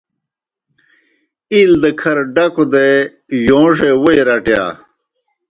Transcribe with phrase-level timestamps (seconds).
[1.53, 2.87] اِیل دہ کھر ڈکوْ دے
[3.45, 4.65] یوݩڙے ووئی رٹِیا۔